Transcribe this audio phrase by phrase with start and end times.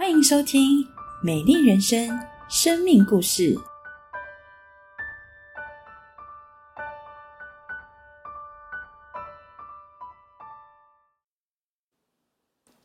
[0.00, 0.82] 欢迎收听
[1.22, 2.08] 《美丽人生》
[2.48, 3.54] 生命故事。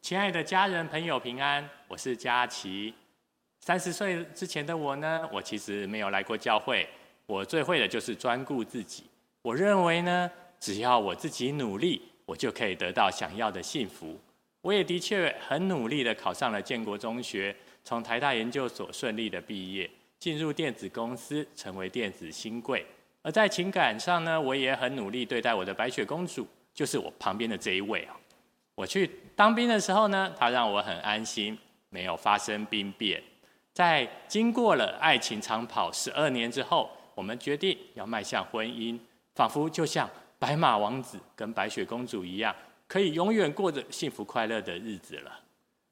[0.01, 2.93] 亲爱的家人朋友平安，我是佳琪。
[3.61, 6.85] 三十岁之前的我呢，我其实没有来过教会，
[7.27, 9.05] 我最会的就是专顾自己。
[9.41, 10.29] 我认为呢，
[10.59, 14.19] 只要我自己努力，我就可以得到想要的幸福。
[14.65, 22.83] 我也的确很努力的考上了建国中学，从台大研究所顺利的毕业，进入电子公司，成为电子新贵。
[23.21, 28.17] 而在情感上呢，我也很努力对待我的白雪公主，就是我旁边的这一位啊。
[28.73, 31.55] 我去当兵的时候呢，他让我很安心，
[31.89, 33.21] 没有发生兵变。
[33.71, 38.97] 在经过了爱情长跑十二年之后，我们决定要迈向婚姻，
[39.35, 42.55] 仿佛就像白马王子跟白雪公主一样，
[42.95, 45.39] 可以永远过着幸福快乐的日子了。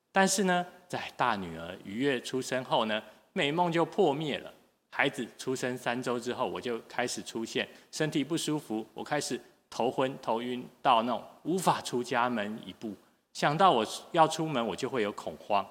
[0.09, 4.49] 但是呢，在大女儿愉悦出生后呢，美梦就破灭了。
[4.89, 9.37] 孩子出生三周之后，我就开始出现身体不舒服，我开始
[9.69, 12.95] 头昏头晕到那种无法出家门一步，
[13.33, 15.67] 想到我要出门，我就会有恐慌，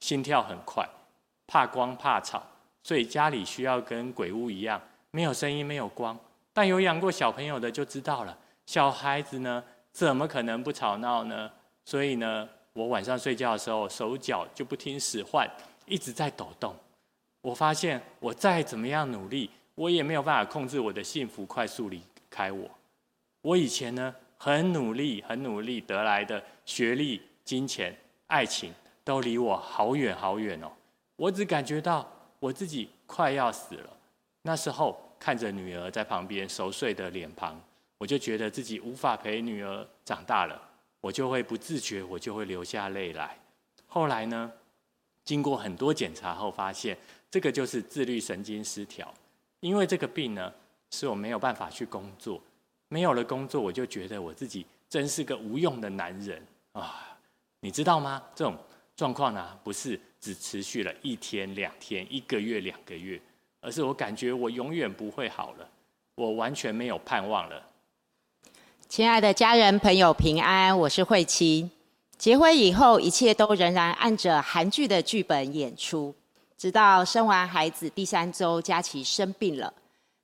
[0.00, 0.84] 心跳很快。
[1.46, 2.42] 怕光怕吵，
[2.82, 6.18] 所以家里需要跟鬼屋一样，没有声音，没有光。
[6.52, 8.36] 但有养过小朋友的就知道了，
[8.66, 9.62] 小孩子呢，
[9.92, 11.50] 怎么可能不吵闹呢？
[11.84, 15.48] 所以呢，我晚上睡觉的时候，手脚就不听使唤，
[15.86, 16.74] 一直在抖动。
[17.42, 22.70] 我发现，我再怎么样努力，我也没有办法控制我的幸福快速离开我。
[23.42, 27.94] 我以前呢，很努力，很努力得来的学历、金钱、
[28.28, 30.70] 爱情，都离我好远好远哦。
[31.16, 33.90] 我只感觉到我自己快要死了。
[34.42, 37.60] 那时候看着女儿在旁边熟睡的脸庞，
[38.02, 40.60] 我就觉得自己无法陪女儿长大了，
[41.00, 43.38] 我就会不自觉，我就会流下泪来。
[43.86, 44.52] 后来呢，
[45.22, 46.98] 经过很多检查后，发现
[47.30, 49.14] 这个就是自律神经失调。
[49.60, 50.52] 因为这个病呢，
[50.90, 52.42] 是我没有办法去工作，
[52.88, 57.16] 没有了工作，我就觉得我自己真是个无用的男人啊！
[57.60, 58.20] 你知道吗？
[58.34, 58.58] 这种
[58.96, 60.00] 状况呢，不是。
[60.20, 63.20] 只持续了一天、两天、一个月、两个月，
[63.60, 65.68] 而是我感觉我永远不会好了，
[66.14, 67.60] 我完全没有盼望了。
[68.94, 71.66] 亲爱的家人朋友平安，我是慧琪。
[72.18, 76.14] 结婚以后，一切都仍然按着韩剧的剧本演出，
[76.58, 79.72] 直到生完孩子第三周，佳琪生病了。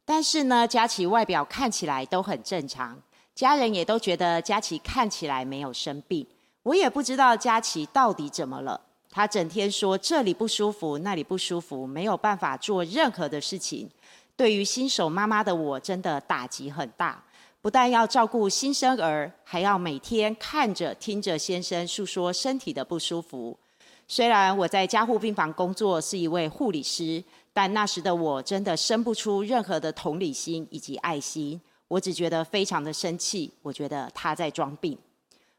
[0.05, 2.95] 但是呢，佳琪外表看起来都很正常，
[3.35, 6.27] 家人也都觉得佳琪看起来没有生病。
[6.63, 8.79] 我也不知道佳琪到底怎么了。
[9.11, 13.89] 他整天说这里不舒服，那里不舒服，没有办法做任何的事情。
[14.37, 17.25] 对于新手妈妈的我，真的打击很大。
[17.61, 23.59] 不但要照顾新生儿，还要每天看着、听着先生诉说身体的不舒服。
[24.07, 31.61] 虽然我在加护病房工作，是一位护理师，但那时的我真的生不出任何的同理心以及爱心。
[31.89, 33.53] 我只觉得非常的生气。
[33.61, 34.97] 我觉得他在装病。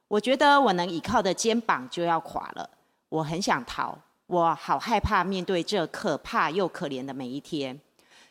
[0.07, 2.67] 我觉得我能依靠的肩膀就要垮了。
[3.09, 3.95] 我很想逃，
[4.25, 7.79] 我好害怕面对这可怕又可怜的每一天。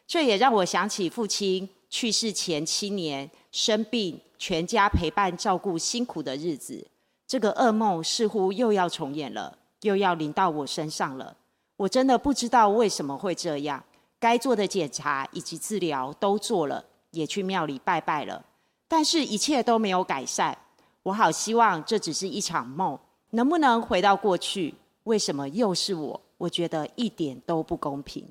[0.06, 6.87] 这也让我想起父亲去世前七年生病，全家陪伴照顾辛苦的日子。
[7.26, 11.37] 这个噩梦似乎又要重演了，又要临到我身上了。
[11.76, 13.82] 我真的不知道为什么会这样。
[14.19, 18.44] 该做的检查以及治疗都做了，也去庙里拜拜了，
[18.88, 20.56] 但是一切都没有改善。
[21.05, 22.99] 我好希望这只是一场梦。
[23.31, 24.75] 能不能回到过去？
[25.05, 26.20] 为什么又是我？
[26.38, 28.26] 我觉得一点都不公平。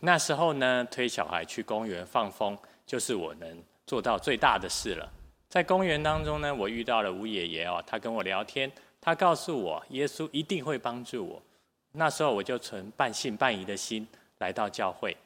[0.00, 5.10] 那时候呢，推小孩去公园放风，就是我能做到最大的事了。
[5.48, 8.70] 在公园当中呢，我遇到了吴爷爷哦，他跟我聊天，
[9.00, 11.42] 他告诉我耶稣一定会帮助我。
[11.92, 14.06] 那时候我就存半信半疑的心
[14.38, 15.16] 来到教会，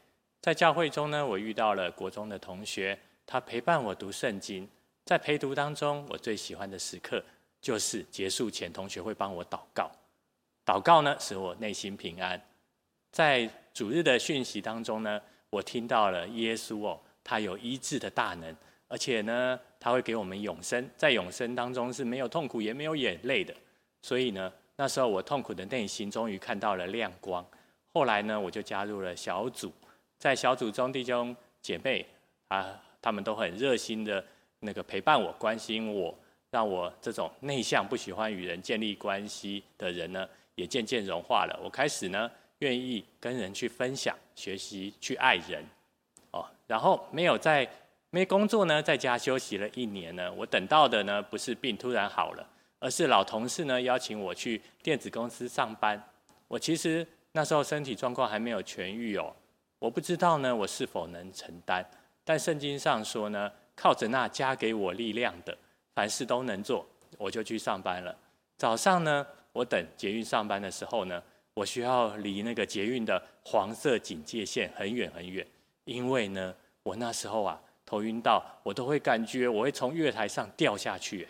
[0.41, 4.69] 在教会中呢，我遇到了国中的同学，他陪伴我读圣经。
[5.05, 7.23] 在陪读当中，我最喜欢的时刻。
[7.61, 9.89] 就是结束前，同学会帮我祷告，
[10.67, 12.43] 祷告呢使我内心平安。
[13.13, 15.21] 在主日的讯息当中呢，
[15.51, 18.57] 我听到了耶稣哦，他有医治的大能，
[18.89, 23.55] 而且呢，他会给我们永生，在永生当中是没有痛苦也没有眼泪的。
[24.01, 27.47] 所以呢，那时候我痛苦的内心终于看到了亮光。
[27.93, 29.71] 后来呢，我就加入了小组，
[30.19, 32.05] 在小组中弟兄姐妹
[32.49, 34.25] 啊，他们都很热心的
[34.61, 36.19] 那个陪伴我、关心我。
[36.51, 41.59] 让我这种内向、不喜欢与人建立关系的人呢，也渐渐融化了。
[41.65, 42.31] 我开始呢，
[42.63, 45.65] 愿意跟人去分享、学习、去爱人。
[46.31, 47.69] 哦，然后没有在
[48.11, 50.33] 没工作呢，在家休息了一年呢。
[50.33, 52.47] 我等到的呢，不是病突然好了，
[52.79, 56.01] 而是老同事呢邀请我去电子公司上班。
[56.47, 59.35] 我其实那时候身体状况还没有痊愈哦，
[59.81, 61.85] 我不知道呢我是否能承担。
[62.25, 65.59] 但圣经上说呢，靠着那加给我力量的，
[65.97, 66.87] 凡事都能做，
[67.19, 68.17] 我就去上班了。
[68.57, 71.21] 早上呢，我等捷运上班的时候呢，
[71.55, 75.47] 我需要离那个捷运的黄色警戒线很远很远，
[75.85, 81.29] 因为呢，我那时候啊头晕到我都会感觉我会从月台上掉下去。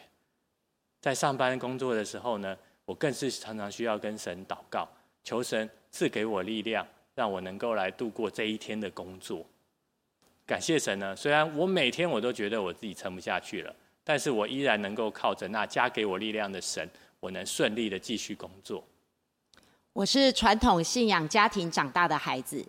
[1.00, 4.88] 在上班工作的时候呢，我更是常常需要跟神祷告，
[5.24, 6.86] 求神赐给我力量，
[7.16, 9.44] 让我能够来度过这一天的工作。
[10.46, 13.74] 感谢神呢，虽然我每天我都觉得我自己撑不下去了，
[14.04, 16.88] 但是我依然能够靠着那加给我力量的神，
[17.19, 18.84] 我能顺利的继续工作。
[19.94, 22.67] 我是传统信仰家庭长大的孩子，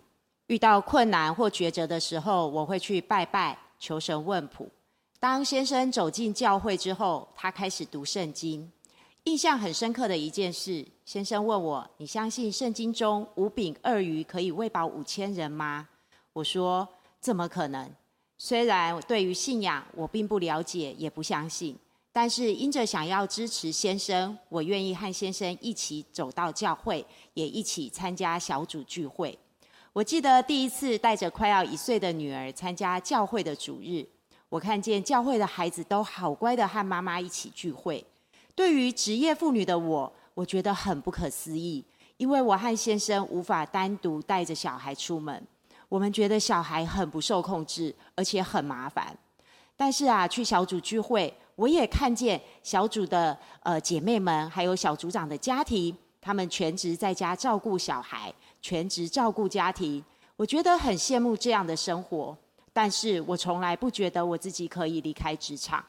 [0.48, 4.68] 遇到困难或抉择的时候，我会去拜拜，求神问卜。
[5.18, 8.70] 当先生走进教会之后，他开始读圣经。
[9.22, 15.88] 印象很深刻的一件事，先生问我：“你相信圣经中五饼二鱼可以喂饱五千人吗？”
[16.34, 16.86] 我说
[17.20, 17.90] ：“怎么可能？
[18.36, 21.74] 虽然对于信仰我并不了解，也不相信，
[22.16, 29.36] 但是因着想要支持先生，我愿意和先生一起走到教会，也一起参加小组聚会。
[29.92, 34.06] 我记得第一次带着快要一岁的女儿参加教会的主日。”
[34.48, 38.06] 我看见教会的孩子都好乖的和妈妈一起聚会。
[38.54, 41.84] 对于职业妇女的我，我觉得很不可思议，
[42.18, 45.44] 因为我和先生无法单独带着小孩出门，
[45.88, 49.18] 我们觉得小孩很不受控制，而且很麻烦。
[49.76, 58.32] 但是啊，去小组聚会，我也看见小组的呃姐妹们，还有小组长的家庭，他们全职在家照顾小孩，
[58.62, 60.04] 全职照顾家庭，
[60.36, 62.36] 我觉得很羡慕这样的生活。
[62.72, 65.84] 但是我从来不觉得我自己可以离开职场。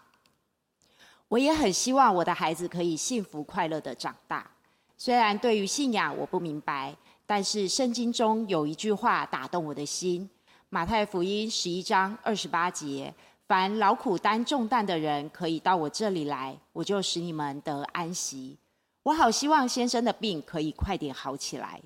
[1.27, 4.47] 我也很希望我的孩子可以幸福快乐的长大。
[4.95, 6.95] 虽然对于信仰我不明白，
[7.25, 10.29] 但是圣经中有一句话打动我的心：
[10.69, 13.11] 马太福音十一章二十八节，
[13.47, 18.57] 凡劳苦担重担的人，可以到我这里来，我就使你们得安息。
[19.03, 21.79] 我好希望先生的病可以快点好起来。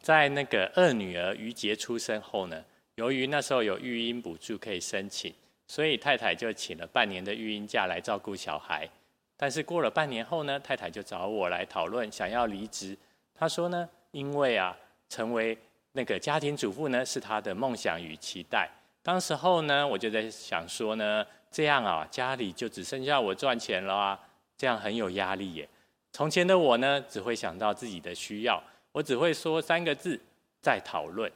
[0.00, 2.64] 在那个二女儿于杰出生后呢？
[2.94, 5.34] 由于那时候有育婴补助可以申请，
[5.66, 8.88] 所以太太就请了半年的育婴假来照顾小孩。
[9.36, 12.96] 但是过了半年后呢，太太就找我来讨论，想要离职。
[13.34, 14.74] 她说呢，因为啊，
[15.08, 15.58] 成为
[15.92, 18.70] 那个家庭主妇呢，是她的梦想与期待。
[19.04, 24.18] 当时候呢，我就在想说呢，这样啊，家里就只剩下我赚钱了啊，
[24.56, 25.68] 这样很有压力耶。
[26.10, 28.60] 从前的我呢，只会想到自己的需要，
[28.90, 30.18] 我只会说三个字：
[30.60, 31.30] 在讨论。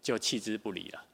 [0.00, 1.04] 就弃之不理了，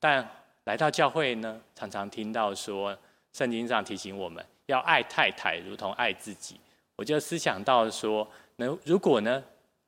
[0.00, 0.28] 但
[0.64, 2.96] 来到教会呢，常常听到说，
[3.32, 6.58] 圣经上提醒我们要爱太太如同爱自己。
[6.96, 9.40] 我就思想到说，能如果呢，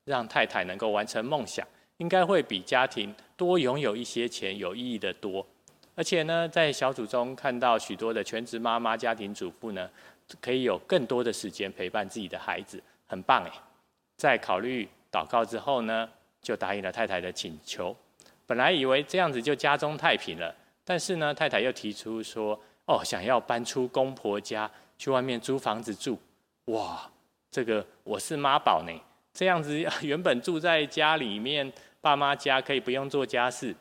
[0.04, 1.66] 让太太能够完成梦想，
[1.96, 5.46] 应该会比家庭多拥有一些钱有意义的多。
[5.94, 9.88] 而且呢，在小组中看到许多的全职妈妈、家庭主妇呢，
[10.40, 13.50] 可以有更多的时间陪伴自己的孩子，很棒哎。
[14.16, 16.08] 在考虑祷告之后呢，
[16.42, 17.96] 就答应了太太的请求。
[18.46, 20.54] 本来以为这样子就家中太平了，
[20.84, 26.18] 但是呢，太太又提出说：“哦，想要搬出公婆家，去外面租房子住。”
[26.66, 27.10] 哇，
[27.50, 28.92] 这个我是妈宝呢，
[29.32, 33.74] 这样子 原本住在家里面，爸妈家可以不用做家事，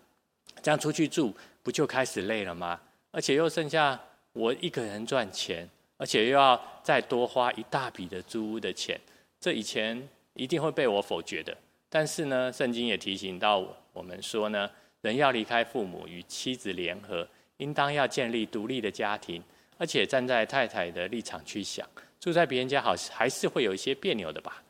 [0.61, 2.79] 这样出去住不就开始累了吗？
[3.11, 3.99] 而且又剩下
[4.33, 8.99] 我一个人赚钱，而且又要再多花一大笔的租屋的钱，
[9.39, 11.55] 这以前一定会被我否决的。
[11.89, 14.69] 但是呢，圣经也提醒到我们说呢，
[15.01, 17.25] 人要离开父母与妻子联合，
[17.57, 19.41] 应当要建立独立的家庭，
[19.77, 21.87] 而且站在太太的立场去想，
[22.19, 24.61] 住在别人家好还是会有一些别扭的吧。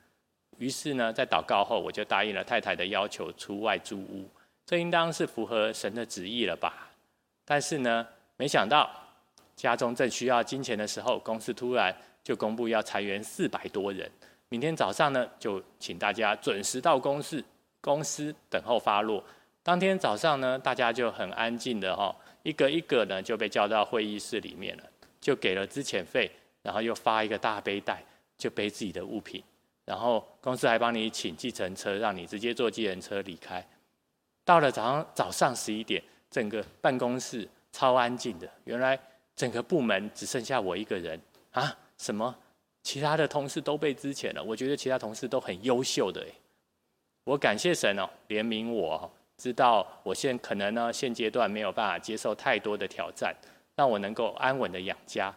[0.57, 4.29] 于是呢，在祷告后，我就答应了太太的要求，出外租屋，
[4.65, 6.89] 这应当是符合神的旨意了吧。
[7.43, 8.07] 但是呢，
[8.37, 8.89] 没想到
[9.55, 14.09] 家中正需要金钱的时候，公司突然就公布要裁员四百多人。
[14.49, 17.43] 明天早上呢，就请大家准时到公司
[17.81, 19.23] 公司等候发落。
[19.61, 24.83] 当天早上呢，大家就很安静的哈，一个一个呢就被叫到会议室里面了，
[25.19, 26.29] 就给了资遣费，
[26.61, 28.03] 然后又发一个大背带，
[28.37, 29.43] 就背自己的物品，
[29.85, 33.65] 然后公司还帮你请计程车，让你直接坐计程车离开。
[34.43, 38.99] 到了早上早上十一点，整个办公室超安静的，原来
[39.35, 41.19] 整个部门只剩下我一个人
[41.51, 41.77] 啊？
[41.97, 42.35] 什么？
[42.83, 46.23] 其他的同事都被支遣了，我觉得其他同事都很优秀的
[47.23, 53.35] 我感谢神哦，怜悯我，知道我现可能呢现阶段没有办法接受太多的挑战，
[53.75, 55.33] 让我能够安稳的养家。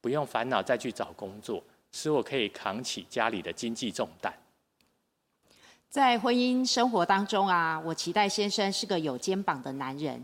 [0.00, 4.32] 不用烦恼再去找工作，使我可以扛起家里的经济重担。
[5.88, 10.22] 在婚姻生活当中啊，我期待先生是个有肩膀的男人，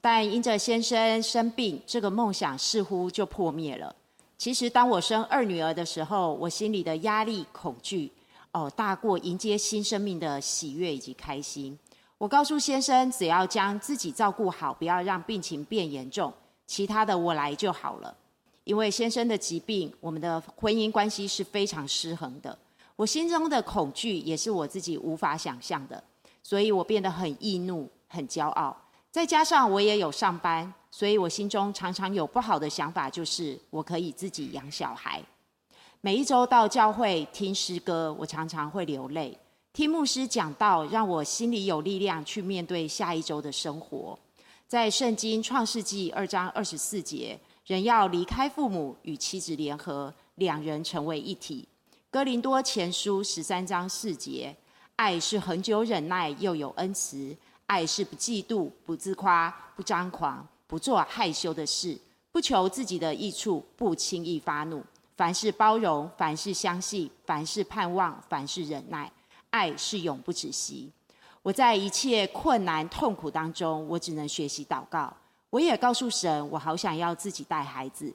[0.00, 3.94] 但因着先生生病，这个梦想似乎就破灭了。
[4.36, 8.12] 其实，当我生二女儿的时候，我心里的压力、恐惧，
[8.52, 11.76] 哦，大过迎接新生命的喜悦以及开心。
[12.18, 16.32] 我告诉先生，只要将自己照顾好，不要让病情变严重，
[16.66, 18.14] 其他的我来就好了。
[18.68, 22.56] 因为先生的疾病，我们的婚姻关系是非常失衡的。
[22.96, 26.04] 我心中的恐惧也是我自己无法想象的，
[26.42, 28.76] 所以我变得很易怒、很骄傲。
[29.10, 35.22] 再加上我也有上班，所以我心中常常有不好的想法，就是我可以自己养小孩。
[36.02, 39.32] 每一周到教会听诗歌，我常常会流泪；
[39.72, 44.18] 听牧师讲道，让我心里有力量去面对下一周的生活。
[44.66, 51.68] 在圣经创世纪二章二十四节，人要离开父母，与妻子联合，两人成为一体。
[52.10, 54.56] 哥林多前书十三章四节，
[54.96, 61.98] 爱是恒久忍耐，又有恩慈；爱是不嫉妒，不自夸，不张狂，不做害羞的事，
[62.32, 64.82] 不求自己的益处，不轻易发怒。
[65.14, 69.12] 凡事包容，凡事相信，凡事盼望，凡事忍耐。
[69.50, 70.90] 爱是永不止息。
[71.42, 75.14] 我在一切困难痛苦当中，我只能学习祷告。
[75.50, 78.12] 我也告诉神，我好想要自己带孩子。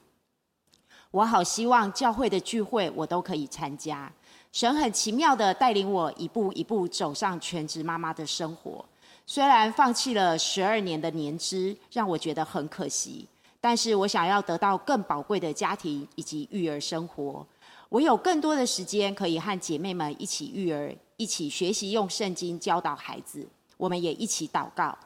[1.10, 4.12] 我好希望教会的聚会我都可以参加。
[4.52, 8.84] 神很奇妙的带领我一步一步走上全职妈妈的生活。
[9.26, 13.26] 虽然放弃了十二年的年资，让我觉得很可惜，
[13.60, 17.44] 但是我想要得到更宝贵的家庭以及育儿生活。
[17.88, 23.46] 我有更多的时间可以和姐妹们一起育儿，一起学习用圣经教导孩子。
[23.76, 24.96] 我们也一起祷告。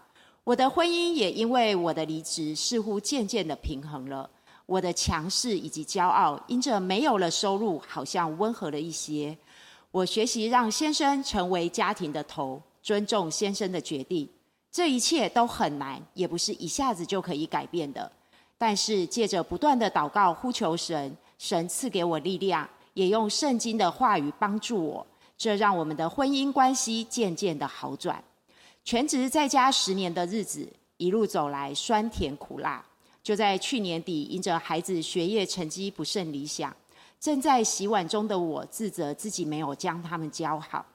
[0.49, 4.27] 我的婚姻也因为我的离职，似乎渐渐的平衡了。
[4.65, 9.37] 我的强势以及骄傲，因着没有了收入，好像温和了一些。
[9.91, 14.27] 我学习让先生成为家庭的头，尊重先生的决定。
[14.73, 18.11] 这一切都很难，也不是一下子就可以改变的。
[18.57, 28.25] 但是借着不断的祷告呼求神，神赐给我力量，也用圣经的话语帮助我，这让我们的婚姻关系渐渐的好转。
[28.91, 30.67] 全职在家十年的日子，
[30.97, 32.83] 一路走来酸甜苦辣。
[33.23, 36.75] 就在去年底，因着孩子学业成绩不甚理想，
[37.21, 40.87] 正在洗碗中的我自责自己没有将他们教好。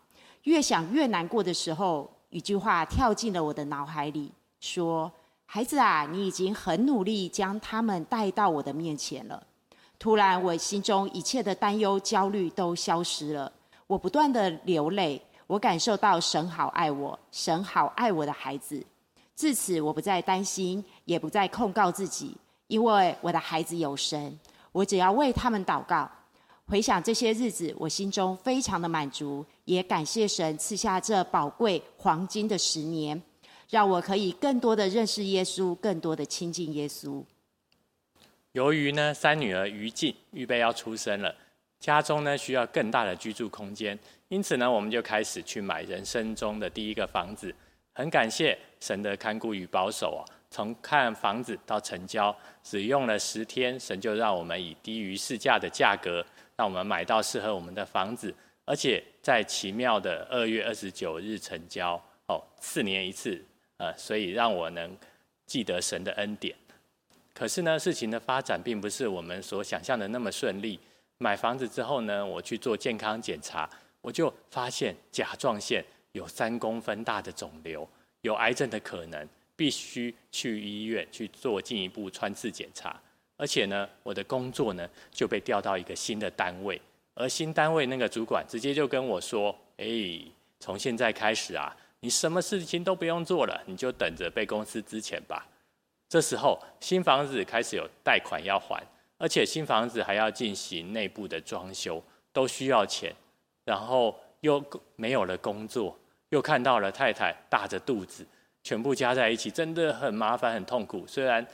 [0.46, 5.12] 越想越难过的时候，一句话跳进了我的脑海里，说
[5.46, 9.46] ：“孩子啊，你已经很努力将他们带到我的面前了。”
[10.00, 13.54] 突然，我心中一切的担忧、焦虑都消失了。
[13.86, 15.22] 我不断的流泪，
[15.54, 18.84] 我感受到神好爱我，神好爱我的孩子。
[19.36, 24.40] 自此，我不再担心，也不再控告自己，因为我的孩子有神，
[24.72, 26.10] 我只要为他们祷告。
[26.66, 33.22] 回想这些日子，我心中非常的满足，也感谢神赐下这宝贵黄金的十年，
[33.70, 37.24] 让我可以更多的认识耶稣，更多的亲近耶稣。
[38.54, 41.36] 由于呢，三女儿于静预备要出生了，
[41.84, 44.00] 家中呢需要更大的居住空间，
[44.30, 47.54] 因此呢，我们就开始去买人生中的第一个房子。
[47.92, 50.24] 很感谢神的看顾与保守啊！
[50.50, 56.26] 从看房子到成交，只用了十天，神就让我们以低于市价的价格，
[56.56, 63.44] 让我们买到适合我们的房子，而且在奇妙的二月二十九日成交哦，四年一次，
[63.76, 64.98] 呃，所以让我能
[65.46, 66.56] 记得神的恩典。
[67.34, 70.80] 可是呢，事情的发展并不是我们所想象的那么顺利。
[71.24, 73.70] 买房子之后呢，我去做健康检查，
[74.02, 75.82] 我就发现甲状腺。
[76.12, 77.90] 有三公分大的肿瘤，
[78.22, 83.02] 有癌症的可能，必须去医院去做进一步穿刺检查。
[83.36, 86.80] 而且呢，我的工作呢就被调到一个新的单位，
[87.16, 90.22] 而新单位那个主管直接就跟我说：“哎，
[90.60, 95.48] 从现在开始啊，你什么事情都不用做了，你就等着被公司支钱吧。”
[96.08, 98.86] 这时候，新房子开始有贷款要还，
[99.24, 102.04] 而且新房子还要进行内部的装修，
[102.34, 103.16] 都需要钱，
[103.64, 104.62] 然后又
[104.98, 105.98] 没有了工作。
[106.28, 108.28] 又看到了太太大着肚子，
[108.64, 111.08] 全部加在一起，真的很麻烦、很痛苦。
[111.08, 111.48] 虽然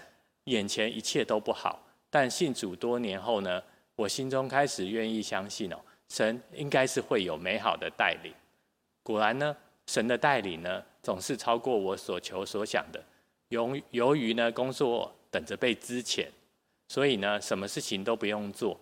[0.45, 3.61] 眼前一切都不好，但信主多年后呢，
[3.95, 8.33] 我心中开始愿意相信哦，神应该是会有美好的带领。
[9.03, 12.99] 果然呢，神的带领呢，总是超过我所求所想的。
[13.49, 16.25] 由由于呢，工作等着被支遣，
[16.89, 18.77] 所以呢，什么事情都不用做。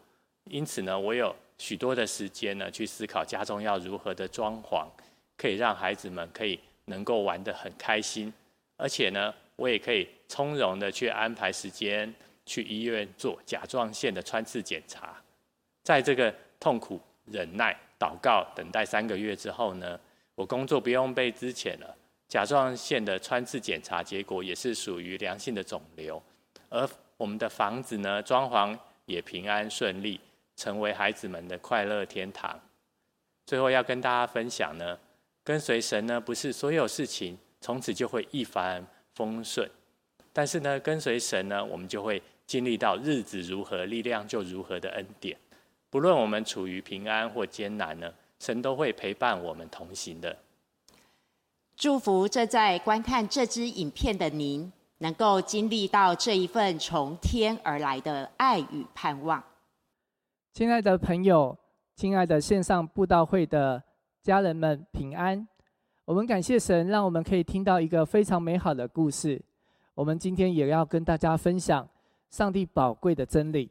[0.45, 4.87] 因此呢，我有许多的时间呢，去思考家中要如何的装潢。
[5.39, 8.33] 可以让孩子们可以能够玩得很开心，
[8.75, 12.11] 而且呢，我也可以从容的去安排时间，
[12.43, 15.15] 去医院做甲状腺的穿刺检查。
[15.83, 19.99] 在这个痛苦、忍耐、祷告、等待三个月之后呢，
[20.33, 21.95] 我工作不用被支遣了。
[22.27, 26.19] 甲状腺的穿刺检查结果也是属于良性的肿瘤，
[26.69, 30.19] 而我们的房子呢，装潢也平安顺利，
[30.55, 32.59] 成为孩子们的快乐天堂。
[33.45, 34.97] 最后要跟大家分享呢，
[35.43, 39.69] 跟随神呢，不是所有事情从此就会一帆风顺，
[40.31, 45.37] 但是呢，跟随神呢，我们就会经历到日子如何，力量就如何的恩典。
[45.89, 50.37] 不论我们处于平安或艰难呢，神都会陪伴我们同行的。
[51.77, 59.43] 祝福正在观看这支影片的您，能够经历到这一份从天而来的爱与盼望。
[60.53, 61.57] 亲爱的朋友，
[61.95, 63.83] 亲爱的线上布道会的
[64.23, 65.47] 家人们，平安！
[66.05, 69.43] 我们感谢神，让我们可以听到一个非常美好的故事。
[69.93, 71.87] 我们今天也要跟大家分享
[72.29, 73.69] 上帝宝贵的真理。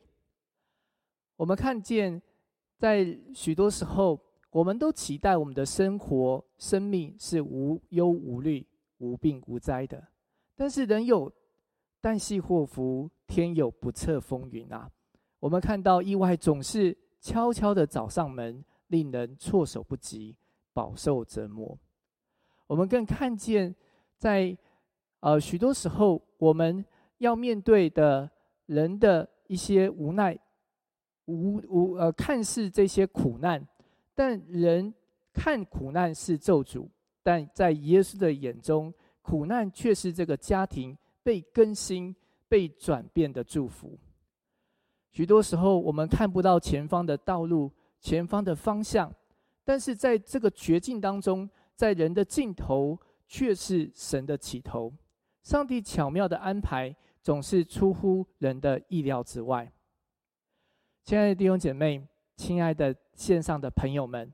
[1.37, 2.21] 我们看见，
[2.79, 8.67] 在许多时候，我们都期待我们的生活、生命是无忧无虑、
[8.99, 10.03] 无病无灾的。
[10.57, 11.31] 但是人有
[12.03, 14.91] 旦夕祸福，天有不测风云啊！
[15.39, 20.35] 我们看到意外总是悄悄的找上门，令人措手不及，
[20.73, 21.79] 饱受折磨。
[22.67, 23.75] 我们更看见，
[24.17, 24.57] 在
[25.21, 26.85] 呃许多时候，我们
[27.19, 28.31] 要面对的
[28.67, 30.39] 人的一些无奈。
[31.27, 33.67] 无无呃，看似这些苦难，
[34.15, 34.95] 但人
[35.33, 36.89] 看苦难是咒诅，
[37.23, 38.95] 但在耶稣的眼中，
[39.27, 42.15] 苦难却是这个家庭被更新、
[42.47, 43.99] 被转变的祝福。
[45.11, 49.13] 许多时候，我们看不到前方的道路、前方的方向，
[49.65, 54.93] 但是在这个绝境当中，在人的尽头却是神的起头。
[55.43, 59.73] 上帝巧妙的安排，总是出乎人的意料之外。
[61.03, 62.07] 亲爱的弟兄姐妹，
[62.37, 64.33] 亲爱的线上的朋友们，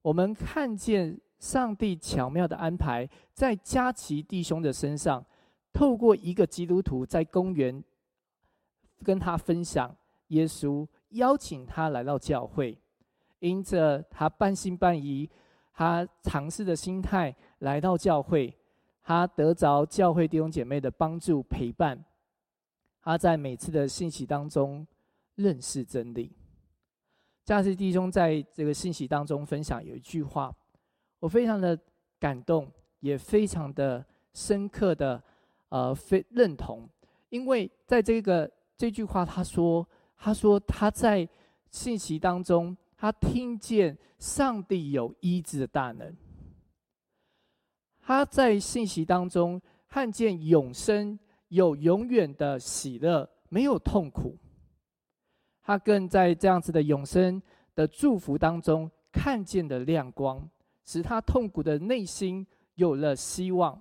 [0.00, 5.24] 我们看见上帝巧妙的安排，在佳琪弟兄的身上，
[5.72, 7.82] 透过一个基督徒在公园
[9.02, 9.92] 跟他分享
[10.28, 12.78] 耶稣，邀请他来到教会，
[13.40, 15.28] 因着他半信半疑，
[15.72, 18.56] 他尝试的心态来到教会，
[19.02, 22.04] 他得着教会弟兄姐妹的帮助陪伴，
[23.02, 24.86] 他在每次的信息当中。
[25.36, 26.36] 认识真理。
[27.46, 30.54] 加士弟兄在这个信息当中分享有一句话，
[31.20, 31.78] 我非常的
[32.18, 34.04] 感动，也非常的
[34.34, 35.22] 深刻的
[35.68, 36.88] 呃非认同，
[37.28, 41.28] 因为在这个这句话他说，他说他在
[41.70, 46.14] 信息当中，他听见上帝有医治的大能，
[48.00, 54.36] 他在信息当中看见永生有永远的喜乐，没有痛苦。
[55.62, 57.40] 他更在这样子的永生
[57.74, 60.48] 的祝福当中看见的亮光，
[60.90, 63.80] 使他痛苦的内心有了希望。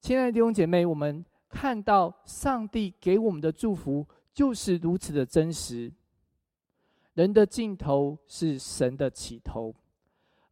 [0.00, 5.92] 亲爱的弟兄姐妹，我们看到上帝给我们的祝福就是如此的真实。
[7.14, 9.74] 人的尽头是神的起头，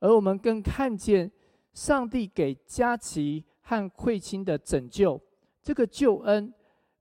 [0.01, 1.31] 而我们更看见
[1.73, 5.21] 上帝给佳琪和慧清的拯救，
[5.63, 6.53] 这个救恩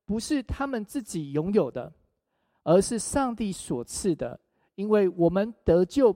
[0.05, 1.91] 不是他们自己拥有的。
[2.61, 4.39] 而是上帝所赐的，
[4.75, 6.15] 因为我们得救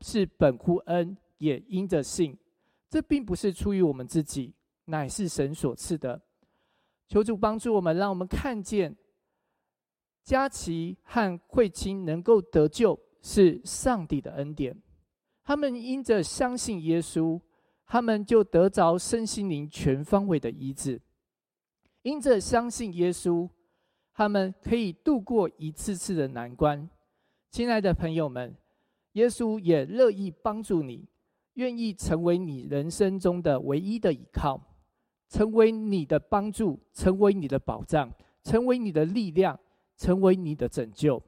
[0.00, 2.36] 是本乎恩，也因着信。
[2.88, 6.22] 这并不是出于我们自己，乃是神所赐的。
[7.08, 8.96] 求主帮助我们，让我们看见
[10.22, 14.80] 佳琪和慧清能够得救是上帝的恩典。
[15.42, 17.40] 他们因着相信耶稣，
[17.84, 21.00] 他们就得着身心灵全方位的医治。
[22.02, 23.48] 因着相信耶稣。
[24.18, 26.88] 他们可以度过一次次的难关，
[27.50, 28.56] 亲爱的朋友们，
[29.12, 31.06] 耶稣也乐意帮助你，
[31.56, 34.60] 愿意成为你人生中的唯一的依靠，
[35.28, 38.10] 成为你的帮助，成为你的保障，
[38.42, 39.58] 成为你的力量，
[39.96, 41.22] 成为你的拯救。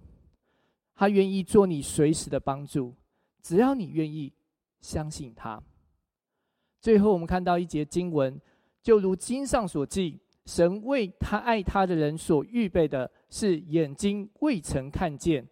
[0.94, 2.94] 他愿意做你随时的帮助，
[3.40, 4.32] 只要你愿意
[4.80, 5.62] 相信他。
[6.80, 8.40] 最后，我们看到一节经文，
[8.82, 10.20] 就如经上所记。
[10.44, 15.46] 神为他爱他的人所预备的是眼睛未曾看见，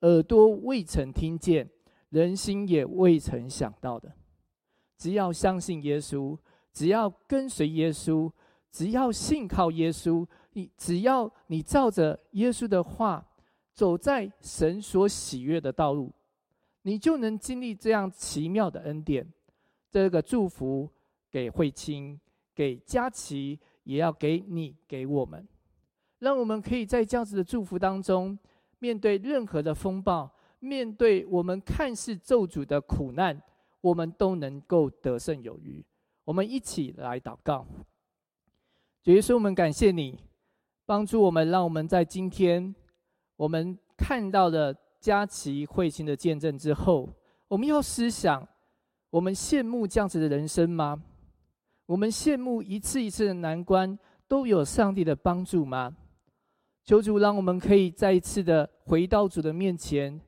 [0.00, 1.70] 耳朵未曾听见，
[2.10, 4.14] 人心也未曾想到的。
[5.02, 6.38] 只要相信耶稣，
[6.72, 8.30] 只要跟随耶稣，
[8.70, 13.26] 只要信靠耶稣，你只要你照着耶稣的话
[13.74, 16.12] 走在神所喜悦的道路，
[16.82, 19.26] 你就能经历这样奇妙的恩典。
[19.90, 20.88] 这个祝福
[21.28, 22.20] 给慧清，
[22.54, 23.58] 给佳琪。
[23.84, 25.44] 也要给你给我们，
[26.20, 28.38] 让我们可以在这样子的祝福当中，
[28.78, 33.42] 面对任何的风暴，面对我们看似咒诅的苦难，
[33.82, 35.84] 我们都能够得胜有余。
[36.24, 37.66] 我们一起来祷告，
[39.02, 40.18] 主耶稣，我们感谢你
[40.86, 42.74] 帮助我们，让我们在今天
[43.36, 47.08] 我们看到了佳琪慧心的见证之后，
[47.48, 48.46] 我们要思想：
[49.10, 51.02] 我们羡慕这样子的人生吗？
[51.86, 55.94] 我们羡慕一次一次的难关都有上帝的帮助吗？
[56.84, 60.20] 求主让我们可以再一次的回到主的面前，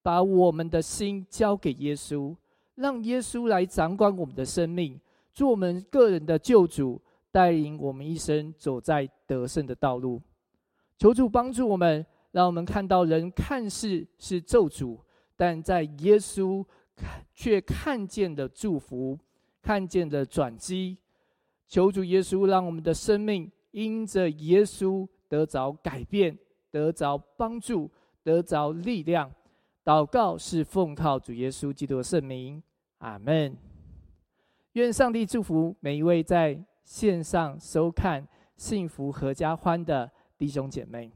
[0.00, 2.34] 把我们的心交给耶稣，
[2.80, 4.98] 让耶稣来掌管我们的生命，
[5.34, 10.20] 做我们个人的救主，带领我们一生走在得胜的道路。
[10.96, 14.98] 求主帮助我们，让我们看到人看似是咒诅，
[15.36, 16.64] 但在耶稣
[16.96, 19.18] 看却看见的祝福，
[19.60, 20.96] 看见的转机。
[21.68, 26.36] 求主耶稣，让我们的生命因着耶稣得着改变，
[26.70, 27.90] 得着帮助，
[28.22, 29.30] 得着力量。
[29.82, 32.62] 祷告是奉靠主耶稣基督的圣名，
[33.00, 33.54] 阿门。
[34.72, 38.22] 愿上帝祝福每一位在线上收看
[38.56, 41.12] 《幸福合家欢》的弟兄姐妹。